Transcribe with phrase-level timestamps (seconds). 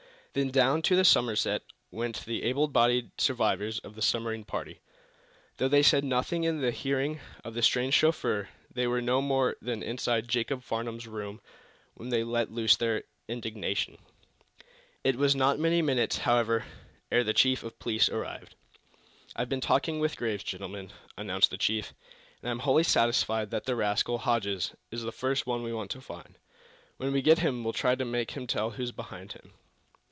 [0.33, 4.79] Then down to the Somerset went the able bodied survivors of the submarine party.
[5.57, 9.57] Though they said nothing in the hearing of the strange chauffeur, they were no more
[9.61, 11.41] than inside Jacob's Farnum's room
[11.95, 13.97] when they let loose their indignation.
[15.03, 16.63] It was not many minutes, however,
[17.11, 18.55] ere the chief of police arrived.
[19.35, 21.93] "I've been talking with Graves, gentlemen," announced the chief,
[22.41, 25.99] "and I'm wholly satisfied that the rascal, Hodges, is the first one we want to
[25.99, 26.37] find.
[26.95, 29.55] When we get him we'll try to make him tell who's behind him."